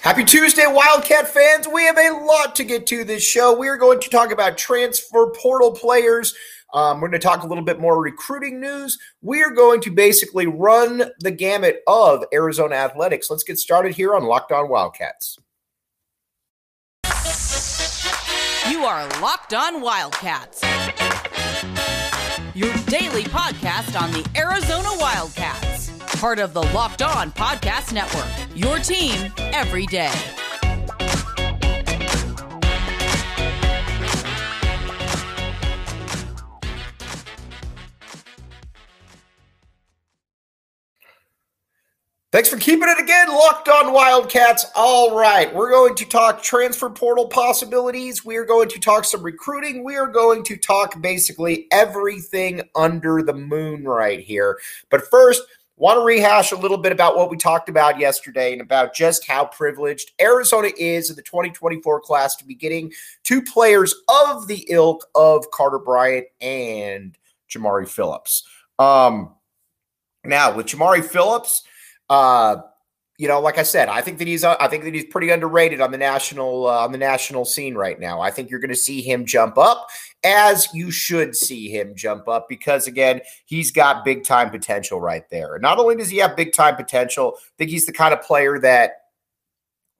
[0.00, 1.66] Happy Tuesday, Wildcat fans.
[1.66, 3.56] We have a lot to get to this show.
[3.58, 6.34] We are going to talk about transfer portal players.
[6.72, 8.98] Um, we're going to talk a little bit more recruiting news.
[9.22, 13.30] We are going to basically run the gamut of Arizona athletics.
[13.30, 15.38] Let's get started here on Locked On Wildcats.
[18.70, 20.62] You are Locked On Wildcats,
[22.54, 25.67] your daily podcast on the Arizona Wildcats
[26.18, 28.26] part of the Locked On Podcast Network.
[28.56, 30.12] Your team every day.
[42.30, 44.66] Thanks for keeping it again, locked on Wildcats.
[44.74, 48.24] All right, we're going to talk transfer portal possibilities.
[48.24, 49.82] We are going to talk some recruiting.
[49.82, 54.58] We are going to talk basically everything under the moon right here.
[54.90, 55.42] But first,
[55.78, 59.24] Want to rehash a little bit about what we talked about yesterday and about just
[59.24, 64.66] how privileged Arizona is in the 2024 class to be getting two players of the
[64.70, 67.16] ilk of Carter Bryant and
[67.48, 68.42] Jamari Phillips.
[68.80, 69.36] Um,
[70.24, 71.62] now, with Jamari Phillips,
[72.10, 72.56] uh,
[73.18, 75.30] you know, like I said, I think that he's uh, I think that he's pretty
[75.30, 78.20] underrated on the national uh, on the national scene right now.
[78.20, 79.88] I think you're going to see him jump up
[80.24, 85.28] as you should see him jump up because again, he's got big time potential right
[85.30, 85.58] there.
[85.60, 88.60] Not only does he have big time potential, I think he's the kind of player
[88.60, 88.92] that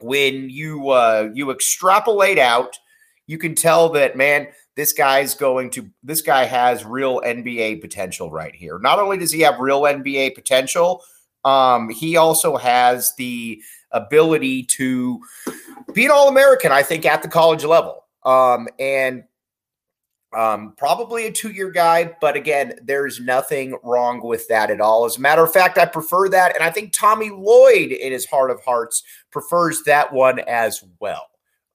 [0.01, 2.79] when you uh, you extrapolate out,
[3.27, 4.47] you can tell that man,
[4.77, 8.79] this guy's going to this guy has real NBA potential right here.
[8.79, 11.03] Not only does he have real NBA potential
[11.49, 15.21] um, he also has the ability to
[15.95, 18.05] be an All American, I think, at the college level.
[18.25, 19.25] Um, and
[20.37, 25.07] um, probably a two year guy, but again, there's nothing wrong with that at all.
[25.07, 26.55] As a matter of fact, I prefer that.
[26.55, 31.29] And I think Tommy Lloyd, in his heart of hearts, prefers that one as well.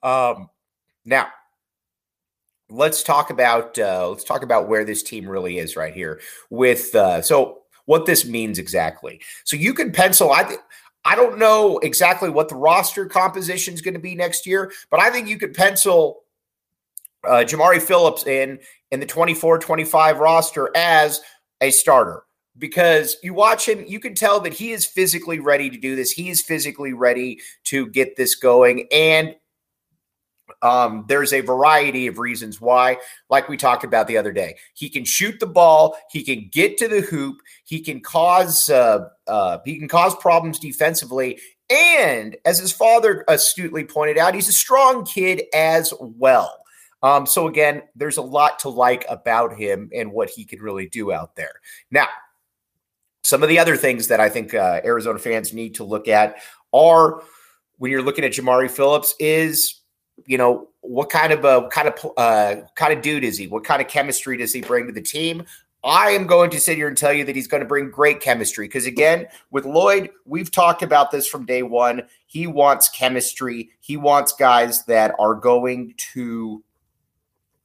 [0.03, 0.49] Um,
[1.03, 1.30] now,
[2.69, 6.21] let's talk about uh, let's talk about where this team really is right here.
[6.52, 9.21] With uh, so what this means exactly.
[9.44, 10.32] So you can pencil.
[10.32, 10.58] I
[11.05, 14.99] I don't know exactly what the roster composition is going to be next year, but
[14.99, 16.23] I think you could pencil
[17.26, 18.60] uh, Jamari Phillips in
[18.92, 21.22] in the 24-25 roster as
[21.61, 22.23] a starter
[22.58, 26.11] because you watch him, you can tell that he is physically ready to do this.
[26.11, 28.88] He is physically ready to get this going.
[28.92, 29.36] And
[30.61, 32.98] um, there's a variety of reasons why,
[33.30, 34.58] like we talked about the other day.
[34.73, 39.09] He can shoot the ball, he can get to the hoop, he can cause uh,
[39.27, 41.39] uh, he can cause problems defensively,
[41.70, 46.60] and as his father astutely pointed out, he's a strong kid as well.
[47.02, 50.87] Um, so again, there's a lot to like about him and what he can really
[50.87, 51.54] do out there.
[51.92, 52.08] Now,
[53.23, 56.37] some of the other things that I think uh, Arizona fans need to look at
[56.71, 57.21] are
[57.77, 59.81] when you're looking at Jamari Phillips is
[60.25, 63.47] you know what kind of a kind of uh, kind of dude is he?
[63.47, 65.43] What kind of chemistry does he bring to the team?
[65.83, 68.21] I am going to sit here and tell you that he's going to bring great
[68.21, 72.03] chemistry because again, with Lloyd, we've talked about this from day one.
[72.25, 73.69] He wants chemistry.
[73.81, 76.63] He wants guys that are going to.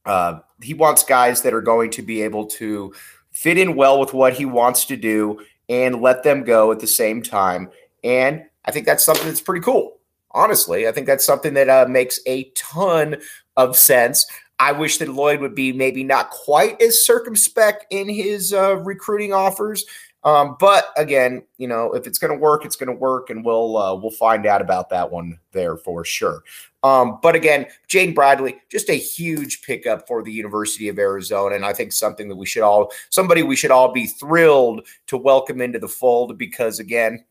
[0.05, 2.93] Uh, he wants guys that are going to be able to
[3.31, 6.87] fit in well with what he wants to do and let them go at the
[6.87, 7.69] same time.
[8.03, 9.98] And I think that's something that's pretty cool
[10.31, 10.87] honestly.
[10.87, 13.17] I think that's something that uh, makes a ton
[13.57, 14.25] of sense.
[14.59, 19.31] I wish that Lloyd would be maybe not quite as circumspect in his uh, recruiting
[19.33, 19.85] offers.
[20.23, 23.45] Um, but again, you know, if it's going to work, it's going to work, and
[23.45, 26.43] we'll uh, we'll find out about that one there for sure.
[26.83, 31.65] Um, but again, Jaden Bradley, just a huge pickup for the University of Arizona, and
[31.65, 35.61] I think something that we should all somebody we should all be thrilled to welcome
[35.61, 37.23] into the fold because again,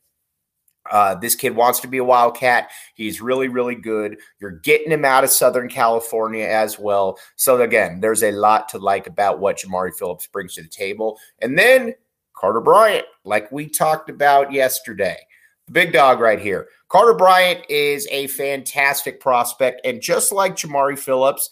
[0.90, 2.70] uh, this kid wants to be a Wildcat.
[2.94, 4.18] He's really, really good.
[4.40, 7.18] You're getting him out of Southern California as well.
[7.36, 11.18] So, again, there's a lot to like about what Jamari Phillips brings to the table.
[11.40, 11.94] And then
[12.34, 15.18] Carter Bryant, like we talked about yesterday,
[15.66, 16.68] the big dog right here.
[16.88, 19.80] Carter Bryant is a fantastic prospect.
[19.84, 21.50] And just like Jamari Phillips,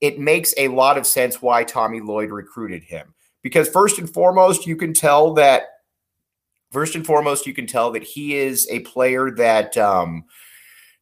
[0.00, 3.14] it makes a lot of sense why Tommy Lloyd recruited him.
[3.42, 5.62] Because, first and foremost, you can tell that
[6.70, 10.24] first and foremost, you can tell that he is a player that um,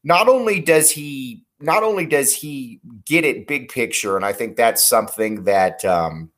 [0.05, 4.57] not only does he not only does he get it big picture, and I think
[4.57, 6.31] that's something that um,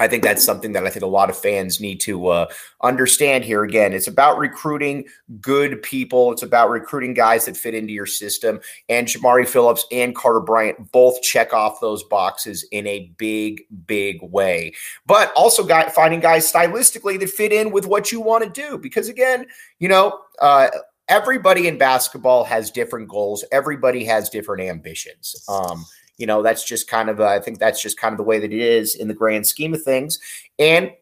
[0.00, 2.46] I think that's something that I think a lot of fans need to uh,
[2.82, 3.62] understand here.
[3.62, 5.04] Again, it's about recruiting
[5.40, 6.32] good people.
[6.32, 8.60] It's about recruiting guys that fit into your system.
[8.88, 14.22] And Jamari Phillips and Carter Bryant both check off those boxes in a big, big
[14.22, 14.72] way.
[15.06, 18.78] But also, guy, finding guys stylistically that fit in with what you want to do.
[18.78, 19.46] Because again,
[19.78, 20.68] you know, uh,
[21.08, 23.44] everybody in basketball has different goals.
[23.52, 25.44] Everybody has different ambitions.
[25.46, 25.84] Um,
[26.20, 28.38] you know, that's just kind of, uh, I think that's just kind of the way
[28.38, 30.18] that it is in the grand scheme of things.
[30.58, 30.92] And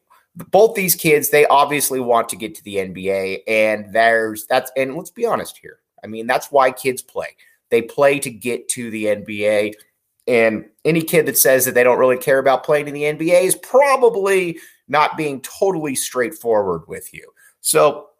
[0.53, 3.41] both these kids, they obviously want to get to the NBA.
[3.49, 5.81] And there's that's, and let's be honest here.
[6.05, 7.35] I mean, that's why kids play.
[7.71, 9.75] They play to get to the NBA.
[10.29, 13.43] And any kid that says that they don't really care about playing in the NBA
[13.43, 17.29] is probably not being totally straightforward with you.
[17.61, 18.11] So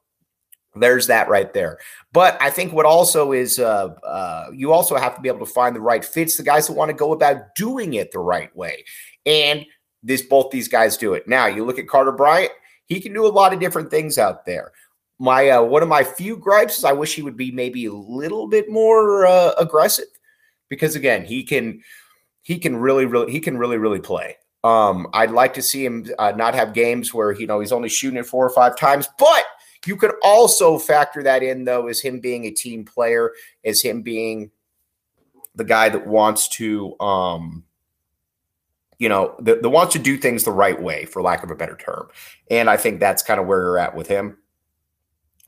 [0.81, 1.79] there's that right there.
[2.13, 5.53] But I think what also is uh, uh, you also have to be able to
[5.53, 8.55] find the right fits, the guys that want to go about doing it the right
[8.57, 8.85] way.
[9.27, 9.67] And
[10.03, 11.29] this both these guys do it.
[11.29, 12.53] Now you look at Carter Bryant,
[12.87, 14.73] he can do a lot of different things out there.
[15.19, 17.93] My uh, one of my few gripes is I wish he would be maybe a
[17.93, 20.07] little bit more uh, aggressive
[20.69, 21.83] because again he can
[22.43, 24.37] he can really really he can really really play.
[24.65, 27.89] Um, I'd like to see him uh, not have games where you know he's only
[27.89, 29.45] shooting it four or five times, but
[29.87, 33.33] you could also factor that in though as him being a team player,
[33.65, 34.51] as him being
[35.55, 37.65] the guy that wants to um,
[38.99, 41.55] you know, that, that wants to do things the right way, for lack of a
[41.55, 42.09] better term.
[42.51, 44.39] And I think that's kind of where you're at with him.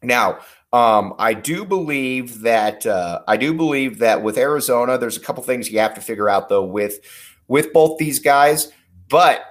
[0.02, 0.38] Now,
[0.72, 5.42] um, I do believe that uh, I do believe that with Arizona, there's a couple
[5.42, 7.00] things you have to figure out though with
[7.48, 8.72] with both these guys.
[9.08, 9.44] But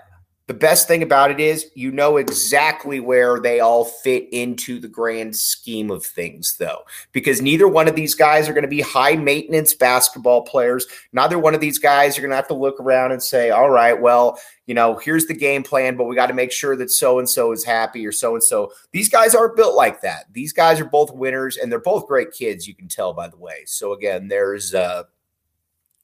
[0.50, 4.88] the best thing about it is you know exactly where they all fit into the
[4.88, 6.80] grand scheme of things, though,
[7.12, 10.88] because neither one of these guys are going to be high maintenance basketball players.
[11.14, 13.70] Neither one of these guys are going to have to look around and say, all
[13.70, 16.90] right, well, you know, here's the game plan, but we got to make sure that
[16.90, 18.72] so and so is happy or so and so.
[18.92, 20.34] These guys aren't built like that.
[20.34, 23.38] These guys are both winners and they're both great kids, you can tell by the
[23.38, 23.66] way.
[23.68, 25.04] So, again, there's, uh,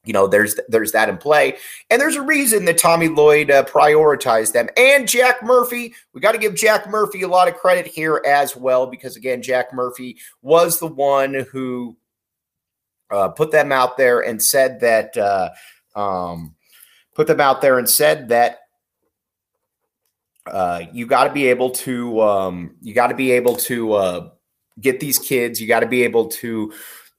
[0.06, 1.58] you know, there's there's that in play,
[1.90, 4.70] and there's a reason that Tommy Lloyd uh, prioritized them.
[4.78, 8.56] And Jack Murphy, we got to give Jack Murphy a lot of credit here as
[8.56, 11.98] well, because again, Jack Murphy was the one who
[13.12, 15.50] uh, put them out there and said that uh,
[15.96, 16.56] um,
[17.14, 18.60] put them out there and said that
[20.46, 24.30] uh, you got to be able to um, you got to be able to uh,
[24.80, 25.60] get these kids.
[25.60, 26.74] You got to be able to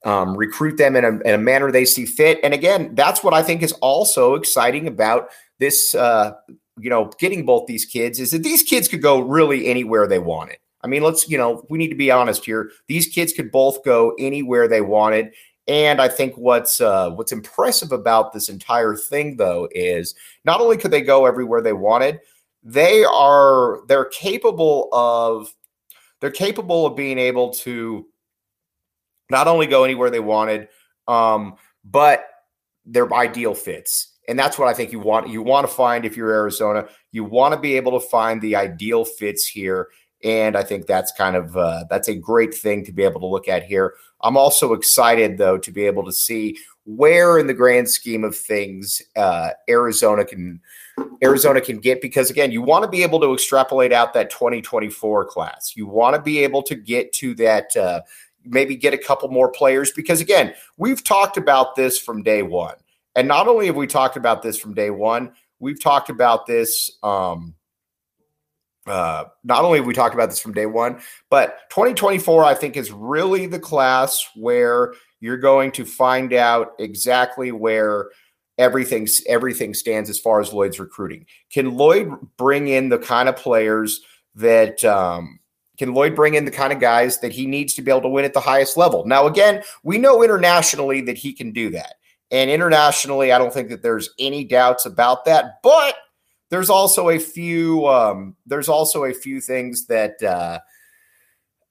[0.04, 2.38] um, recruit them in a, in a, manner they see fit.
[2.43, 5.28] And again, that's what I think is also exciting about
[5.58, 5.94] this.
[5.94, 6.34] Uh,
[6.78, 10.19] you know, getting both these kids is that these kids could go really anywhere they
[10.19, 10.58] wanted.
[10.82, 12.70] I mean, let's you know, we need to be honest here.
[12.87, 15.32] These kids could both go anywhere they wanted.
[15.69, 20.14] And I think what's uh, what's impressive about this entire thing, though, is
[20.44, 22.20] not only could they go everywhere they wanted,
[22.62, 25.52] they are they're capable of
[26.20, 28.06] they're capable of being able to
[29.31, 30.69] not only go anywhere they wanted,
[31.08, 32.26] um, but
[32.84, 34.12] their ideal fits.
[34.28, 35.28] And that's what I think you want.
[35.28, 38.56] You want to find if you're Arizona, you want to be able to find the
[38.56, 39.88] ideal fits here.
[40.25, 43.26] And I think that's kind of uh, that's a great thing to be able to
[43.26, 43.94] look at here.
[44.23, 48.34] I'm also excited though to be able to see where in the grand scheme of
[48.34, 50.61] things uh, Arizona can
[51.23, 55.26] Arizona can get because again you want to be able to extrapolate out that 2024
[55.26, 55.75] class.
[55.76, 58.00] You want to be able to get to that uh,
[58.46, 62.76] maybe get a couple more players because again, we've talked about this from day one.
[63.14, 66.90] And not only have we talked about this from day one, we've talked about this
[67.02, 67.54] um
[68.87, 72.76] uh, not only have we talked about this from day one, but 2024, I think,
[72.76, 78.11] is really the class where you're going to find out exactly where
[78.59, 81.26] everything everything stands as far as Lloyd's recruiting.
[81.52, 84.00] Can Lloyd bring in the kind of players
[84.37, 85.40] that um,
[85.78, 88.09] can Lloyd bring in the kind of guys that he needs to be able to
[88.09, 89.06] win at the highest level?
[89.06, 91.95] Now, again, we know internationally that he can do that.
[92.30, 95.62] And internationally, I don't think that there's any doubts about that.
[95.62, 95.97] But
[96.50, 100.61] there's also a few um, there's also a few things that uh,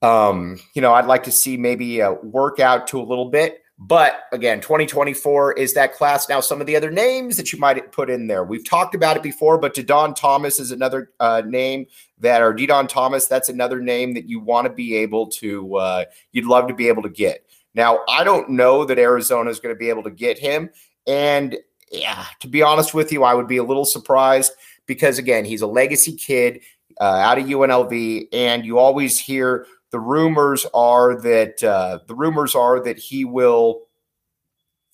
[0.02, 3.62] um, you know I'd like to see maybe uh, work out to a little bit.
[3.78, 6.28] But again, 2024 is that class.
[6.30, 9.18] Now, some of the other names that you might put in there, we've talked about
[9.18, 11.86] it before, but Dedan Thomas is another uh, name
[12.20, 16.04] that, or Dedan Thomas, that's another name that you want to be able to, uh,
[16.32, 17.44] you'd love to be able to get.
[17.74, 20.70] Now, I don't know that Arizona is going to be able to get him.
[21.06, 21.58] And
[21.92, 24.52] yeah, to be honest with you, I would be a little surprised
[24.86, 26.62] because, again, he's a legacy kid
[26.98, 29.66] uh, out of UNLV, and you always hear
[29.96, 33.84] the rumors are that uh, the rumors are that he will.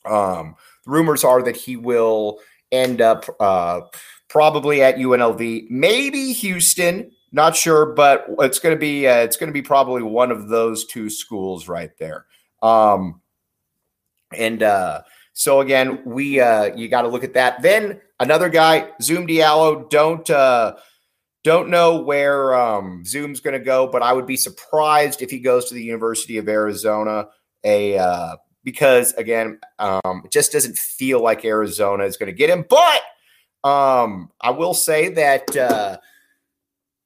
[0.04, 0.54] Um,
[0.85, 2.38] the rumors are that he will
[2.71, 3.80] end up uh,
[4.28, 7.11] probably at UNLV, maybe Houston.
[7.32, 10.49] Not sure, but it's going to be uh, it's going to be probably one of
[10.49, 12.26] those two schools right there.
[12.62, 13.23] Um,
[14.38, 17.61] and uh, so again, we uh, you got to look at that.
[17.61, 19.90] Then another guy, Zoom Diallo.
[19.90, 20.76] Don't uh,
[21.44, 25.40] Don't know where um, Zoom's going to go, but I would be surprised if he
[25.40, 27.28] goes to the University of Arizona.
[27.64, 32.50] A uh, because again, um, it just doesn't feel like Arizona is going to get
[32.50, 32.64] him.
[32.68, 33.00] But
[33.68, 35.99] um, I will say that uh,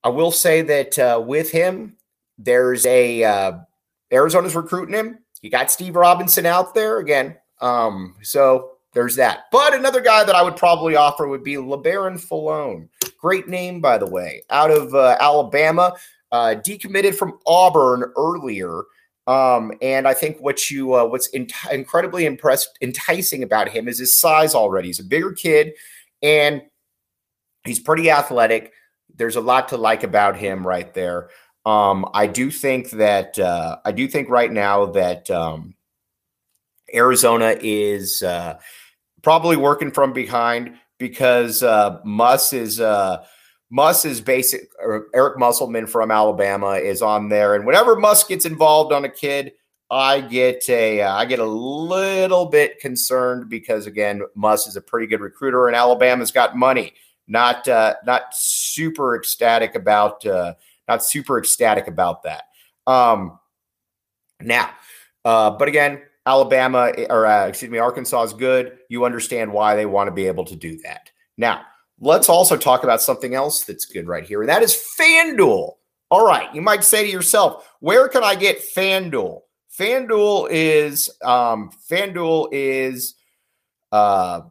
[0.05, 1.97] I will say that uh, with him,
[2.39, 3.53] there's a uh,
[4.13, 5.19] Arizona's recruiting him.
[5.43, 7.37] You got Steve Robinson out there again.
[7.61, 9.45] Um, so there's that.
[9.53, 12.89] But another guy that I would probably offer would be Labaron Philon.
[13.27, 15.93] Great name, by the way, out of uh, Alabama,
[16.31, 18.83] uh, decommitted from Auburn earlier.
[19.27, 23.99] Um, and I think what you uh, what's in- incredibly impressed, enticing about him is
[23.99, 24.55] his size.
[24.55, 25.73] Already, he's a bigger kid,
[26.23, 26.63] and
[27.65, 28.73] he's pretty athletic.
[29.17, 31.31] There's a lot to like about him right there.
[31.65, 35.75] Um, I do think that uh, I do think right now that um,
[36.95, 38.61] Arizona is uh,
[39.23, 43.25] probably working from behind because uh, Muss is uh,
[43.71, 44.71] Muss is basic.
[45.15, 49.53] Eric Musselman from Alabama is on there, and whenever Muss gets involved on a kid,
[49.91, 54.81] I get a uh, I get a little bit concerned because again, Muss is a
[54.81, 56.95] pretty good recruiter, and Alabama's got money.
[57.29, 60.55] Not uh, not super ecstatic about uh,
[60.89, 62.45] not super ecstatic about that.
[62.87, 63.39] Um,
[64.41, 64.71] now,
[65.25, 68.79] uh, but again, Alabama or uh, excuse me, Arkansas is good.
[68.89, 71.11] You understand why they want to be able to do that.
[71.37, 71.63] Now,
[72.01, 75.75] let's also talk about something else that's good right here, and that is FanDuel.
[76.11, 79.41] All right, you might say to yourself, where can I get FanDuel?
[79.77, 83.15] FanDuel is um, FanDuel is
[83.93, 84.43] uh,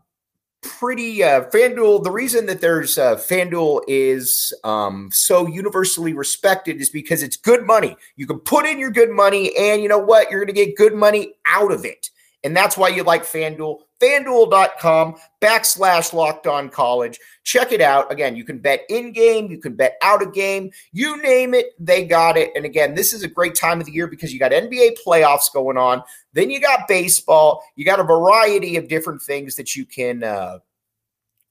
[0.66, 2.04] pretty uh, FanDuel.
[2.04, 7.66] The reason that there's uh, FanDuel is um, so universally respected is because it's good
[7.66, 7.96] money.
[8.16, 10.30] You can put in your good money, and you know what?
[10.30, 12.10] You're going to get good money out of it.
[12.44, 13.80] And that's why you like FanDuel.
[14.02, 17.20] FanDuel.com backslash locked on college.
[17.44, 18.12] Check it out.
[18.12, 21.68] Again, you can bet in game, you can bet out of game, you name it,
[21.80, 22.52] they got it.
[22.56, 25.54] And again, this is a great time of the year because you got NBA playoffs
[25.54, 26.02] going on.
[26.34, 27.64] Then you got baseball.
[27.76, 30.60] You got a variety of different things that you can uh,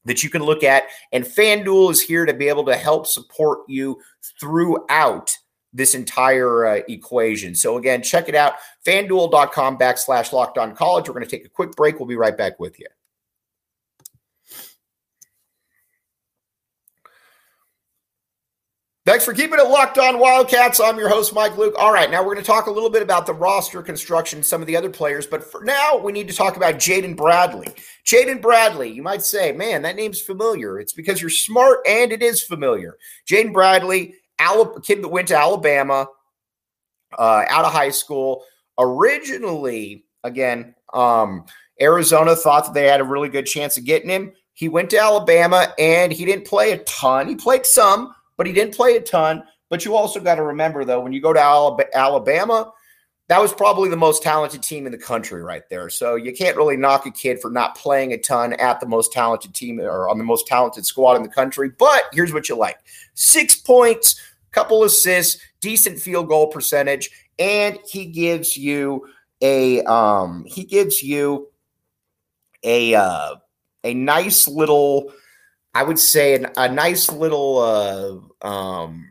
[0.05, 0.85] that you can look at.
[1.13, 4.01] And FanDuel is here to be able to help support you
[4.39, 5.37] throughout
[5.75, 7.55] this entire uh, equation.
[7.55, 8.55] So again, check it out.
[8.87, 11.09] FanDuel.com backslash locked on college.
[11.09, 11.99] We're going to take a quick break.
[11.99, 12.87] We'll be right back with you.
[19.07, 20.81] Thanks for keeping it locked on Wildcats.
[20.81, 21.75] I'm your host, Mike Luke.
[21.77, 24.63] All right, now we're going to talk a little bit about the roster construction, some
[24.63, 27.69] of the other players, but for now, we need to talk about Jaden Bradley.
[28.07, 30.81] Jaden Bradley, you might say, man, that name's familiar.
[30.81, 32.97] It's because you're smart and it is familiar.
[33.29, 36.07] Jaden Bradley, a kid that went to Alabama
[37.19, 38.45] uh, out of high school.
[38.79, 41.45] Originally, again, um,
[41.81, 44.33] Arizona thought that they had a really good chance of getting him.
[44.53, 47.29] He went to Alabama and he didn't play a ton.
[47.29, 49.45] He played some but he didn't play a ton.
[49.71, 52.73] But you also got to remember, though, when you go to Alabama,
[53.29, 55.89] that was probably the most talented team in the country right there.
[55.89, 59.13] So you can't really knock a kid for not playing a ton at the most
[59.13, 61.71] talented team or on the most talented squad in the country.
[61.71, 62.79] But here's what you like
[63.15, 69.09] six points, couple assists, decent field goal percentage, and he gives you
[69.41, 71.49] a um he gives you
[72.63, 73.37] a uh
[73.85, 75.13] a nice little
[75.75, 77.59] I would say an, a nice little
[78.43, 79.09] uh, um,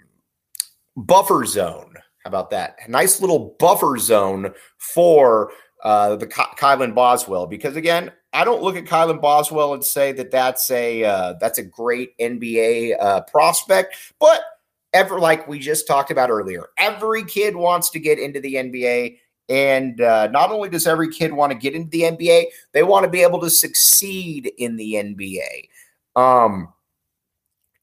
[0.96, 1.93] buffer zone.
[2.24, 2.78] How about that?
[2.86, 5.52] A nice little buffer zone for
[5.84, 7.48] uh, the Ky- Kylan Boswell.
[7.48, 11.60] Because again, I don't look at Kylan Boswell and say that that's a uh, that's
[11.60, 14.42] a great NBA uh, prospect, but
[14.94, 19.18] ever like we just talked about earlier, every kid wants to get into the NBA.
[19.50, 23.04] And uh, not only does every kid want to get into the NBA, they want
[23.04, 25.68] to be able to succeed in the NBA.
[26.16, 26.72] Um,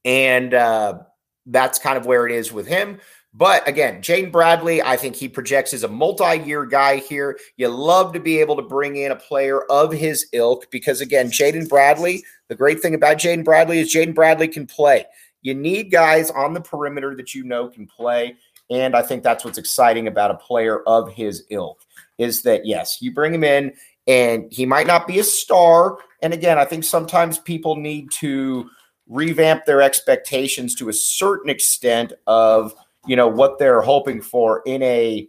[0.07, 1.01] and uh,
[1.45, 2.99] that's kind of where it is with him.
[3.33, 7.39] But again, Jaden Bradley, I think he projects as a multi year guy here.
[7.57, 11.31] You love to be able to bring in a player of his ilk because, again,
[11.31, 15.05] Jaden Bradley, the great thing about Jaden Bradley is Jaden Bradley can play.
[15.43, 18.37] You need guys on the perimeter that you know can play.
[18.69, 21.81] And I think that's what's exciting about a player of his ilk
[22.19, 23.73] is that, yes, you bring him in
[24.07, 25.99] and he might not be a star.
[26.23, 28.69] And again, I think sometimes people need to
[29.09, 32.75] revamp their expectations to a certain extent of
[33.07, 35.29] you know what they're hoping for in a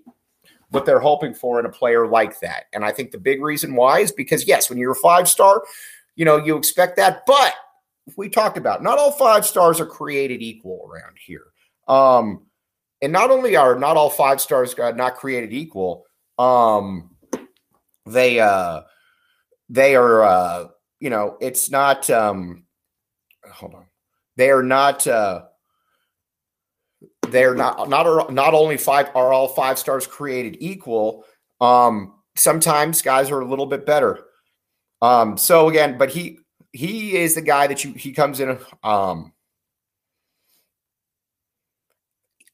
[0.70, 2.66] what they're hoping for in a player like that.
[2.74, 5.63] And I think the big reason why is because yes, when you're a five star,
[6.16, 7.54] you know you expect that, but
[8.18, 11.46] we talked about not all five stars are created equal around here.
[11.88, 12.46] Um,
[13.01, 16.06] and not only are not all five stars not created equal,
[16.38, 17.12] um,
[18.06, 18.82] they uh
[19.70, 20.68] they are uh
[21.00, 22.63] you know it's not um
[23.51, 23.86] hold on
[24.38, 25.44] they are not uh
[27.30, 31.25] they're not not not only five are all five stars created equal.
[31.60, 34.25] Um, sometimes guys are a little bit better.
[35.01, 36.40] Um, so again, but he
[36.74, 38.58] he is the guy that you he comes in.
[38.84, 39.34] Um,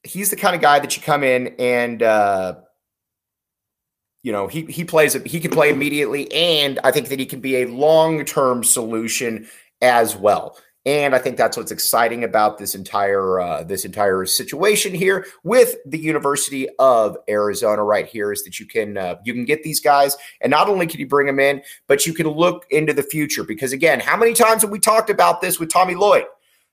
[0.02, 2.56] he's the kind of guy that you come in and uh,
[4.22, 7.40] you know he he plays he can play immediately, and I think that he can
[7.40, 9.48] be a long term solution
[9.80, 10.58] as well.
[10.88, 15.76] And I think that's what's exciting about this entire uh, this entire situation here with
[15.84, 19.80] the University of Arizona right here is that you can uh, you can get these
[19.80, 23.02] guys, and not only can you bring them in, but you can look into the
[23.02, 23.44] future.
[23.44, 26.24] Because again, how many times have we talked about this with Tommy Lloyd?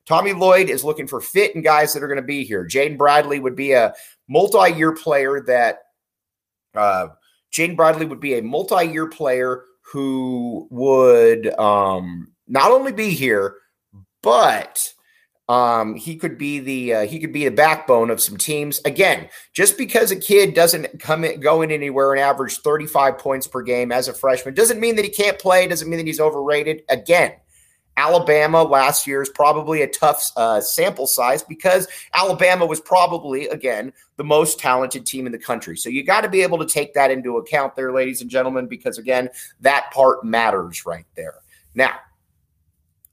[0.06, 2.66] Tommy Lloyd is looking for fit and guys that are going to be here.
[2.66, 3.94] Jaden Bradley would be a
[4.30, 5.80] multi-year player that
[6.74, 7.08] uh,
[7.76, 13.56] Bradley would be a multi-year player who would um, not only be here
[14.25, 14.91] but
[15.48, 18.82] um, he could be the uh, he could be the backbone of some teams.
[18.84, 23.46] Again, just because a kid doesn't come in, go in anywhere and average 35 points
[23.46, 25.67] per game as a freshman doesn't mean that he can't play.
[25.67, 26.82] Doesn't mean that he's overrated.
[26.89, 27.34] Again,
[27.98, 33.94] Alabama last year is probably a tough uh, sample size because Alabama was probably again
[34.17, 35.77] the most talented team in the country.
[35.77, 38.65] So you got to be able to take that into account there, ladies and gentlemen,
[38.65, 39.29] because again
[39.62, 41.36] that part matters right there.
[41.75, 42.00] Now.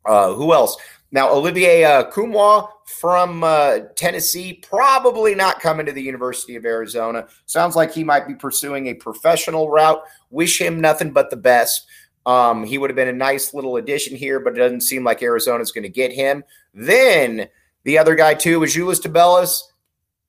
[0.04, 0.76] Uh, who else?
[1.14, 7.26] Now, Olivier uh, Nkamhoua from uh, Tennessee, probably not coming to the University of Arizona.
[7.44, 10.02] Sounds like he might be pursuing a professional route.
[10.30, 11.86] Wish him nothing but the best.
[12.24, 15.22] Um, he would have been a nice little addition here, but it doesn't seem like
[15.22, 16.44] Arizona's going to get him.
[16.72, 17.48] Then
[17.84, 19.60] the other guy, too, is Azuolas Tubelis.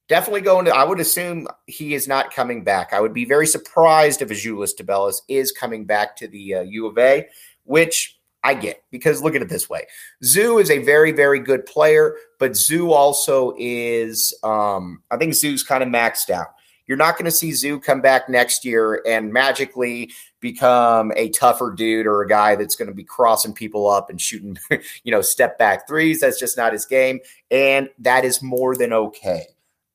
[0.09, 2.91] Definitely going to, I would assume he is not coming back.
[2.91, 6.87] I would be very surprised if Azuolas Tubelis is coming back to the uh, U
[6.87, 7.27] of A,
[7.63, 9.87] which I get because look at it this way.
[10.23, 15.63] Zoo is a very, very good player, but Zoo also is, um, I think Zoo's
[15.63, 16.47] kind of maxed out.
[16.85, 21.71] You're not going to see Zoo come back next year and magically become a tougher
[21.71, 24.57] dude or a guy that's going to be crossing people up and shooting,
[25.03, 26.19] you know, step back threes.
[26.19, 27.19] That's just not his game.
[27.49, 29.45] And that is more than okay.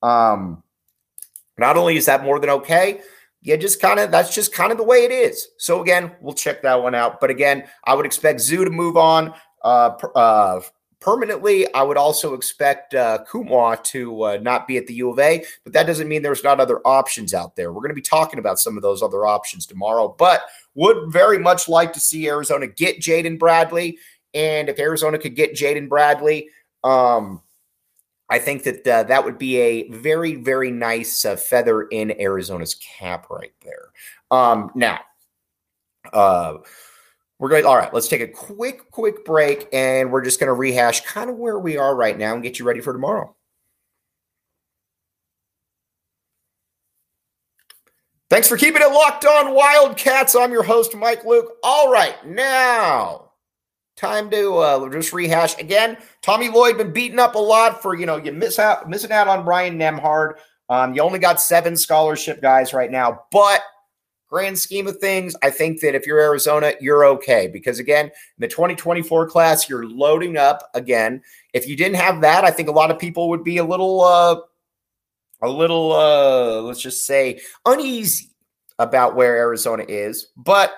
[0.01, 0.63] Um,
[1.59, 3.01] not only is that more than okay,
[3.41, 5.49] you just kind of that's just kind of the way it is.
[5.57, 7.19] So again, we'll check that one out.
[7.19, 10.61] But again, I would expect Zoo to move on uh, uh,
[10.99, 11.73] permanently.
[11.73, 15.43] I would also expect uh, Nkamhoua to uh, not be at the U of A,
[15.63, 17.71] but that doesn't mean there's not other options out there.
[17.71, 20.41] We're going to be talking about some of those other options tomorrow, but
[20.75, 23.97] would very much like to see Arizona get Jaden Bradley.
[24.33, 26.49] And if Arizona could get Jaden Bradley,
[26.83, 27.41] um,
[28.29, 32.75] I think that uh, that would be a very, very nice uh, feather in Arizona's
[32.75, 33.89] cap right there.
[34.29, 34.99] Um, now,
[36.13, 36.57] uh,
[37.39, 37.65] we're going.
[37.65, 41.29] All right, let's take a quick, quick break, and we're just going to rehash kind
[41.29, 43.35] of where we are right now and get you ready for tomorrow.
[48.29, 50.35] Thanks for keeping it locked on, Wildcats.
[50.35, 51.53] I'm your host, Mike Luke.
[51.63, 53.28] All right, now
[53.99, 55.97] time to uh, just rehash again.
[56.21, 59.27] Tommy Lloyd been beaten up a lot for you know you miss out missing out
[59.27, 60.35] on Ryan Nembhard.
[60.69, 63.61] Um, you only got seven scholarship guys right now, but
[64.29, 68.11] grand scheme of things, I think that if you're Arizona, you're okay because again, in
[68.37, 71.21] the 2024 class, you're loading up again.
[71.53, 74.01] If you didn't have that, I think a lot of people would be a little,
[74.01, 74.39] uh,
[75.41, 78.29] a little, uh, let's just say, uneasy
[78.77, 80.73] about where Arizona is, but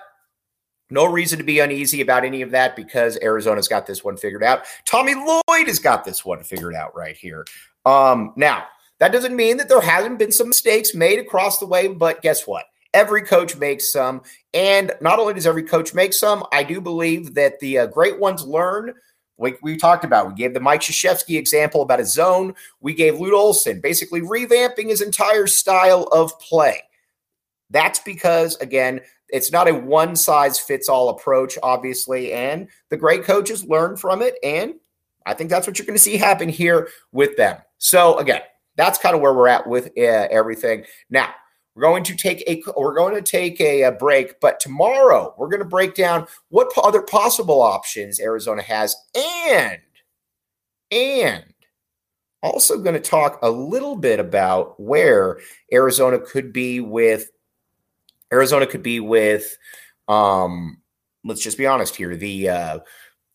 [0.92, 4.44] no reason to be uneasy about any of that because Arizona's got this one figured
[4.44, 4.66] out.
[4.86, 7.46] Tommy Lloyd has got this one figured out right here.
[7.86, 8.66] Um, now,
[9.00, 12.46] that doesn't mean that there hasn't been some mistakes made across the way, but guess
[12.46, 12.66] what?
[12.94, 14.22] Every coach makes some.
[14.54, 18.20] And not only does every coach make some, I do believe that the uh, great
[18.20, 18.94] ones learn.
[19.40, 22.54] Like we talked about, we gave the Mike Krzyzewski example about a zone.
[22.80, 26.84] We gave Lute Olson basically revamping his entire style of play.
[27.72, 29.02] That's because, again,
[29.32, 34.22] it's not a one size fits all approach, obviously, and the great coaches learn from
[34.22, 34.36] it.
[34.44, 34.76] And
[35.26, 37.58] I think that's what you're going to see happen here with them.
[37.78, 38.42] So again,
[38.76, 40.86] that's kind of where we're at with uh, everything.
[41.10, 41.34] Now
[41.76, 45.50] we're going to take a we're going to take a, a break, but tomorrow we're
[45.50, 49.80] going to break down what other possible options Arizona has, and
[50.92, 51.46] and
[52.44, 55.40] also going to talk a little bit about where
[55.72, 57.30] Arizona could be with
[58.34, 59.58] Arizona could be with,
[60.08, 60.82] um,
[61.24, 62.80] let's just be honest here, the uh,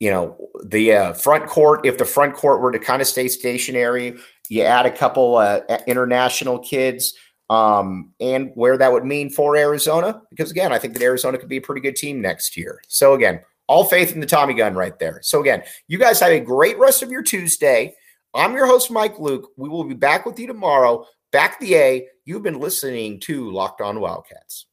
[0.00, 1.87] you know the uh, front court.
[1.87, 4.16] If the front court were to kind of stay stationary,
[4.48, 7.14] you add a couple uh, international kids.
[7.48, 11.48] Um, and where that would mean for Arizona, because again, I think that Arizona could
[11.48, 12.82] be a pretty good team next year.
[12.88, 15.20] So again, all faith in the Tommy gun right there.
[15.22, 17.94] So again, you guys have a great rest of your Tuesday.
[18.35, 19.50] I'm your host, Mike Luke.
[19.56, 21.06] We will be back with you tomorrow.
[21.30, 22.09] Back the A.
[22.24, 24.66] You've been listening to Locked On Wildcats.